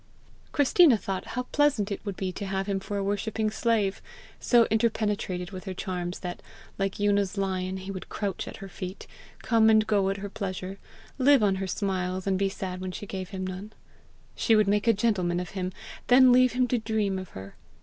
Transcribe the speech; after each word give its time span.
Christina 0.51 0.97
thought 0.97 1.25
how 1.37 1.43
pleasant 1.51 1.91
it 1.91 2.03
would 2.03 2.17
be 2.17 2.31
to 2.31 2.47
have 2.47 2.65
him 2.65 2.79
for 2.79 2.97
a 2.97 3.03
worshipping 3.03 3.51
slave 3.51 4.01
so 4.39 4.65
interpenetrated 4.71 5.51
with 5.51 5.65
her 5.65 5.75
charms 5.75 6.21
that, 6.21 6.41
like 6.79 6.99
Una's 6.99 7.37
lion, 7.37 7.77
he 7.77 7.91
would 7.91 8.09
crouch 8.09 8.47
at 8.47 8.57
her 8.65 8.67
feet, 8.67 9.05
come 9.43 9.69
and 9.69 9.85
go 9.85 10.09
at 10.09 10.17
her 10.17 10.29
pleasure, 10.31 10.79
live 11.19 11.43
on 11.43 11.57
her 11.57 11.67
smiles, 11.67 12.25
and 12.25 12.39
be 12.39 12.49
sad 12.49 12.81
when 12.81 12.91
she 12.91 13.05
gave 13.05 13.29
him 13.29 13.45
none. 13.45 13.73
She 14.35 14.55
would 14.55 14.67
make 14.67 14.87
a 14.87 14.93
gentleman 14.93 15.39
of 15.39 15.51
him, 15.51 15.71
then 16.07 16.31
leave 16.31 16.53
him 16.53 16.67
to 16.69 16.79
dream 16.79 17.19
of 17.19 17.29
her! 17.37 17.53